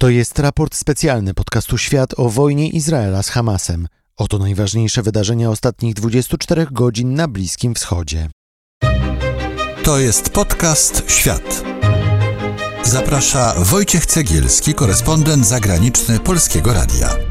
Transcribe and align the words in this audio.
To 0.00 0.08
jest 0.08 0.38
raport 0.38 0.74
specjalny 0.74 1.34
podcastu 1.34 1.78
Świat 1.78 2.14
o 2.16 2.28
wojnie 2.28 2.68
Izraela 2.68 3.22
z 3.22 3.28
Hamasem. 3.28 3.88
Oto 4.16 4.38
najważniejsze 4.38 5.02
wydarzenia 5.02 5.50
ostatnich 5.50 5.94
24 5.94 6.66
godzin 6.70 7.14
na 7.14 7.28
Bliskim 7.28 7.74
Wschodzie. 7.74 8.30
To 9.82 9.98
jest 9.98 10.30
podcast 10.30 11.02
Świat. 11.10 11.64
Zaprasza 12.82 13.54
Wojciech 13.58 14.06
Cegielski, 14.06 14.74
korespondent 14.74 15.46
zagraniczny 15.46 16.18
Polskiego 16.18 16.72
Radia. 16.72 17.27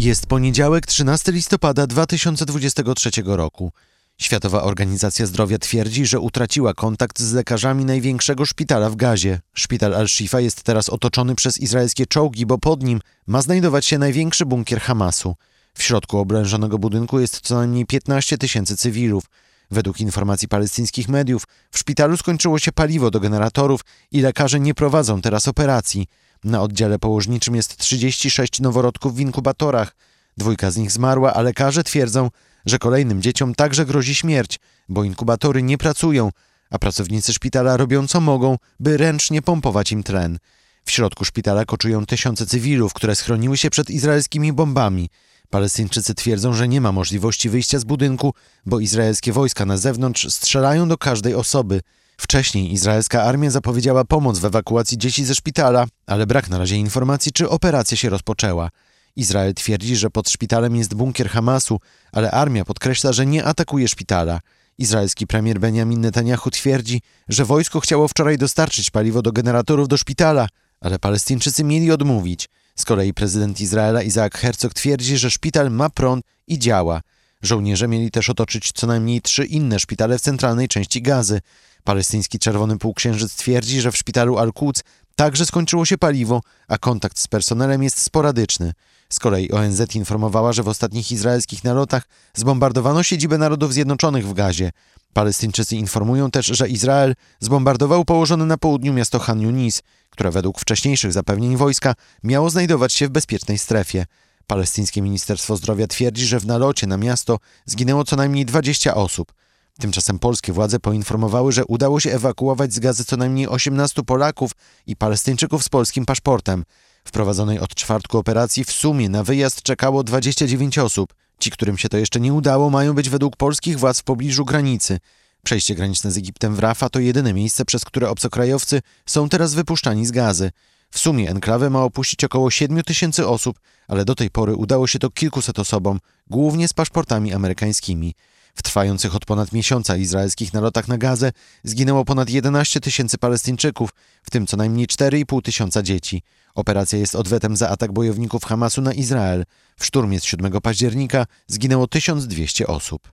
Jest 0.00 0.26
poniedziałek, 0.26 0.86
13 0.86 1.32
listopada 1.32 1.86
2023 1.86 3.10
roku. 3.24 3.72
Światowa 4.18 4.62
Organizacja 4.62 5.26
Zdrowia 5.26 5.58
twierdzi, 5.58 6.06
że 6.06 6.20
utraciła 6.20 6.74
kontakt 6.74 7.20
z 7.20 7.32
lekarzami 7.32 7.84
największego 7.84 8.46
szpitala 8.46 8.90
w 8.90 8.96
Gazie. 8.96 9.40
Szpital 9.54 9.94
Al-Shifa 9.94 10.40
jest 10.40 10.62
teraz 10.62 10.88
otoczony 10.88 11.34
przez 11.34 11.58
izraelskie 11.58 12.06
czołgi, 12.06 12.46
bo 12.46 12.58
pod 12.58 12.82
nim 12.82 13.00
ma 13.26 13.42
znajdować 13.42 13.86
się 13.86 13.98
największy 13.98 14.46
bunkier 14.46 14.80
Hamasu. 14.80 15.34
W 15.74 15.82
środku 15.82 16.18
oblężonego 16.18 16.78
budynku 16.78 17.20
jest 17.20 17.40
co 17.40 17.54
najmniej 17.54 17.86
15 17.86 18.38
tysięcy 18.38 18.76
cywilów. 18.76 19.24
Według 19.70 20.00
informacji 20.00 20.48
palestyńskich 20.48 21.08
mediów, 21.08 21.44
w 21.70 21.78
szpitalu 21.78 22.16
skończyło 22.16 22.58
się 22.58 22.72
paliwo 22.72 23.10
do 23.10 23.20
generatorów 23.20 23.80
i 24.10 24.20
lekarze 24.20 24.60
nie 24.60 24.74
prowadzą 24.74 25.20
teraz 25.20 25.48
operacji. 25.48 26.06
Na 26.44 26.62
oddziale 26.62 26.98
położniczym 26.98 27.56
jest 27.56 27.76
36 27.76 28.60
noworodków 28.60 29.16
w 29.16 29.20
inkubatorach. 29.20 29.96
Dwójka 30.36 30.70
z 30.70 30.76
nich 30.76 30.92
zmarła, 30.92 31.34
a 31.34 31.42
lekarze 31.42 31.84
twierdzą, 31.84 32.30
że 32.66 32.78
kolejnym 32.78 33.22
dzieciom 33.22 33.54
także 33.54 33.86
grozi 33.86 34.14
śmierć, 34.14 34.58
bo 34.88 35.04
inkubatory 35.04 35.62
nie 35.62 35.78
pracują, 35.78 36.30
a 36.70 36.78
pracownicy 36.78 37.32
szpitala 37.32 37.76
robią 37.76 38.06
co 38.06 38.20
mogą, 38.20 38.56
by 38.80 38.96
ręcznie 38.96 39.42
pompować 39.42 39.92
im 39.92 40.02
tlen. 40.02 40.38
W 40.84 40.90
środku 40.90 41.24
szpitala 41.24 41.64
koczują 41.64 42.06
tysiące 42.06 42.46
cywilów, 42.46 42.92
które 42.92 43.14
schroniły 43.14 43.56
się 43.56 43.70
przed 43.70 43.90
izraelskimi 43.90 44.52
bombami. 44.52 45.10
Palestyńczycy 45.50 46.14
twierdzą, 46.14 46.54
że 46.54 46.68
nie 46.68 46.80
ma 46.80 46.92
możliwości 46.92 47.50
wyjścia 47.50 47.78
z 47.78 47.84
budynku, 47.84 48.34
bo 48.66 48.80
izraelskie 48.80 49.32
wojska 49.32 49.66
na 49.66 49.76
zewnątrz 49.76 50.34
strzelają 50.34 50.88
do 50.88 50.98
każdej 50.98 51.34
osoby. 51.34 51.80
Wcześniej 52.20 52.72
izraelska 52.72 53.22
armia 53.22 53.50
zapowiedziała 53.50 54.04
pomoc 54.04 54.38
w 54.38 54.44
ewakuacji 54.44 54.98
dzieci 54.98 55.24
ze 55.24 55.34
szpitala, 55.34 55.86
ale 56.06 56.26
brak 56.26 56.48
na 56.48 56.58
razie 56.58 56.76
informacji, 56.76 57.32
czy 57.32 57.48
operacja 57.48 57.96
się 57.96 58.08
rozpoczęła. 58.08 58.70
Izrael 59.16 59.54
twierdzi, 59.54 59.96
że 59.96 60.10
pod 60.10 60.30
szpitalem 60.30 60.76
jest 60.76 60.94
bunkier 60.94 61.28
Hamasu, 61.28 61.80
ale 62.12 62.30
armia 62.30 62.64
podkreśla, 62.64 63.12
że 63.12 63.26
nie 63.26 63.44
atakuje 63.44 63.88
szpitala. 63.88 64.40
Izraelski 64.78 65.26
premier 65.26 65.60
Benjamin 65.60 66.00
Netanyahu 66.00 66.50
twierdzi, 66.50 67.02
że 67.28 67.44
wojsko 67.44 67.80
chciało 67.80 68.08
wczoraj 68.08 68.38
dostarczyć 68.38 68.90
paliwo 68.90 69.22
do 69.22 69.32
generatorów 69.32 69.88
do 69.88 69.96
szpitala, 69.96 70.48
ale 70.80 70.98
Palestyńczycy 70.98 71.64
mieli 71.64 71.90
odmówić. 71.90 72.48
Z 72.76 72.84
kolei 72.84 73.14
prezydent 73.14 73.60
Izraela 73.60 74.02
Isaac 74.02 74.32
Herzog 74.34 74.74
twierdzi, 74.74 75.18
że 75.18 75.30
szpital 75.30 75.70
ma 75.70 75.90
prąd 75.90 76.24
i 76.46 76.58
działa. 76.58 77.00
Żołnierze 77.42 77.88
mieli 77.88 78.10
też 78.10 78.30
otoczyć 78.30 78.72
co 78.72 78.86
najmniej 78.86 79.20
trzy 79.22 79.44
inne 79.44 79.78
szpitale 79.78 80.18
w 80.18 80.20
centralnej 80.20 80.68
części 80.68 81.02
Gazy. 81.02 81.40
Palestyński 81.84 82.38
Czerwony 82.38 82.78
Półksiężyc 82.78 83.34
twierdzi, 83.34 83.80
że 83.80 83.92
w 83.92 83.96
szpitalu 83.96 84.38
Al-Quds 84.38 84.82
także 85.16 85.46
skończyło 85.46 85.84
się 85.84 85.98
paliwo, 85.98 86.40
a 86.68 86.78
kontakt 86.78 87.18
z 87.18 87.28
personelem 87.28 87.82
jest 87.82 88.02
sporadyczny. 88.02 88.72
Z 89.08 89.18
kolei 89.18 89.52
ONZ 89.52 89.94
informowała, 89.94 90.52
że 90.52 90.62
w 90.62 90.68
ostatnich 90.68 91.12
izraelskich 91.12 91.64
nalotach 91.64 92.02
zbombardowano 92.34 93.02
siedzibę 93.02 93.38
Narodów 93.38 93.72
Zjednoczonych 93.72 94.26
w 94.26 94.32
Gazie. 94.32 94.70
Palestyńczycy 95.12 95.76
informują 95.76 96.30
też, 96.30 96.46
że 96.46 96.68
Izrael 96.68 97.14
zbombardował 97.40 98.04
położone 98.04 98.46
na 98.46 98.58
południu 98.58 98.92
miasto 98.92 99.18
Han 99.18 99.40
Yunis, 99.40 99.82
które 100.10 100.30
według 100.30 100.60
wcześniejszych 100.60 101.12
zapewnień 101.12 101.56
wojska 101.56 101.94
miało 102.22 102.50
znajdować 102.50 102.92
się 102.92 103.06
w 103.06 103.10
bezpiecznej 103.10 103.58
strefie. 103.58 104.06
Palestyńskie 104.46 105.02
Ministerstwo 105.02 105.56
Zdrowia 105.56 105.86
twierdzi, 105.86 106.26
że 106.26 106.40
w 106.40 106.46
nalocie 106.46 106.86
na 106.86 106.96
miasto 106.96 107.38
zginęło 107.66 108.04
co 108.04 108.16
najmniej 108.16 108.46
20 108.46 108.94
osób. 108.94 109.32
Tymczasem 109.80 110.18
polskie 110.18 110.52
władze 110.52 110.80
poinformowały, 110.80 111.52
że 111.52 111.64
udało 111.64 112.00
się 112.00 112.12
ewakuować 112.12 112.74
z 112.74 112.78
gazy 112.78 113.04
co 113.04 113.16
najmniej 113.16 113.48
18 113.48 114.02
Polaków 114.02 114.50
i 114.86 114.96
Palestyńczyków 114.96 115.64
z 115.64 115.68
polskim 115.68 116.06
paszportem. 116.06 116.64
W 117.04 117.10
prowadzonej 117.10 117.58
od 117.58 117.74
czwartku 117.74 118.18
operacji 118.18 118.64
w 118.64 118.72
sumie 118.72 119.08
na 119.08 119.24
wyjazd 119.24 119.62
czekało 119.62 120.04
29 120.04 120.78
osób. 120.78 121.14
Ci, 121.38 121.50
którym 121.50 121.78
się 121.78 121.88
to 121.88 121.96
jeszcze 121.96 122.20
nie 122.20 122.32
udało, 122.32 122.70
mają 122.70 122.94
być 122.94 123.10
według 123.10 123.36
polskich 123.36 123.78
władz 123.78 124.00
w 124.00 124.04
pobliżu 124.04 124.44
granicy. 124.44 124.98
Przejście 125.44 125.74
graniczne 125.74 126.10
z 126.10 126.16
Egiptem 126.16 126.54
w 126.54 126.58
Rafa 126.58 126.88
to 126.88 127.00
jedyne 127.00 127.34
miejsce, 127.34 127.64
przez 127.64 127.84
które 127.84 128.10
obcokrajowcy 128.10 128.80
są 129.06 129.28
teraz 129.28 129.54
wypuszczani 129.54 130.06
z 130.06 130.10
gazy. 130.10 130.50
W 130.90 130.98
sumie 130.98 131.30
enklawę 131.30 131.70
ma 131.70 131.82
opuścić 131.82 132.24
około 132.24 132.50
7 132.50 132.82
tysięcy 132.82 133.26
osób, 133.26 133.60
ale 133.88 134.04
do 134.04 134.14
tej 134.14 134.30
pory 134.30 134.54
udało 134.54 134.86
się 134.86 134.98
to 134.98 135.10
kilkuset 135.10 135.58
osobom, 135.58 136.00
głównie 136.30 136.68
z 136.68 136.72
paszportami 136.72 137.32
amerykańskimi. 137.32 138.14
W 138.60 138.62
trwających 138.62 139.16
od 139.16 139.24
ponad 139.24 139.52
miesiąca 139.52 139.96
izraelskich 139.96 140.54
nalotach 140.54 140.88
na 140.88 140.98
Gazę 140.98 141.32
zginęło 141.64 142.04
ponad 142.04 142.30
11 142.30 142.80
tysięcy 142.80 143.18
Palestyńczyków, 143.18 143.90
w 144.22 144.30
tym 144.30 144.46
co 144.46 144.56
najmniej 144.56 144.86
4,5 144.86 145.42
tysiąca 145.42 145.82
dzieci. 145.82 146.22
Operacja 146.54 146.98
jest 146.98 147.14
odwetem 147.14 147.56
za 147.56 147.68
atak 147.68 147.92
bojowników 147.92 148.44
Hamasu 148.44 148.82
na 148.82 148.92
Izrael. 148.92 149.44
W 149.78 149.84
szturmie 149.84 150.20
z 150.20 150.24
7 150.24 150.52
października 150.60 151.26
zginęło 151.46 151.86
1200 151.86 152.66
osób. 152.66 153.12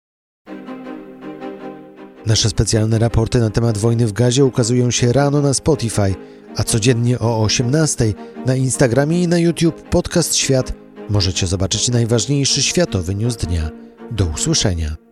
Nasze 2.26 2.50
specjalne 2.50 3.00
raporty 3.00 3.40
na 3.40 3.50
temat 3.50 3.78
wojny 3.78 4.08
w 4.08 4.14
Gazie 4.14 4.46
ukazują 4.46 4.92
się 4.92 5.14
rano 5.14 5.42
na 5.42 5.54
Spotify, 5.54 6.16
a 6.56 6.64
codziennie 6.64 7.20
o 7.20 7.44
18 7.44 8.14
na 8.46 8.56
Instagramie 8.56 9.24
i 9.24 9.28
na 9.28 9.38
YouTube 9.38 9.90
Podcast 9.90 10.36
Świat 10.36 10.74
możecie 11.10 11.48
zobaczyć 11.48 11.88
najważniejszy 11.90 12.64
światowy 12.64 13.16
news 13.16 13.38
dnia. 13.38 13.70
Do 14.12 14.26
usłyszenia. 14.26 15.05